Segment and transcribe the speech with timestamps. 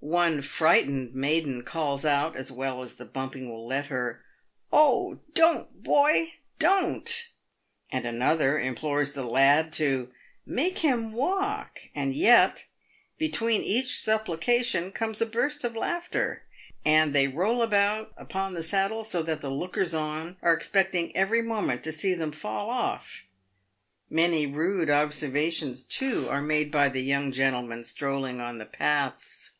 [0.00, 4.20] One frightened maiden calls out, as well as the bumping will let her,"
[4.72, 5.20] Oh!
[5.32, 7.28] don't, boy, don't!"
[7.92, 10.10] and another implores the lad to"
[10.60, 12.66] make him walk," and yet,
[13.16, 16.42] between each supplication, comes a burst of laughter;
[16.84, 21.16] and they roll about upon the saddle so that the lookers on are expect ing
[21.16, 23.22] every moment to see them fall off.
[24.10, 29.58] Many rude observations, too, are made by the young gentlemen strolling on the paths.